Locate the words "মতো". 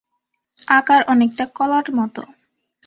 1.93-2.21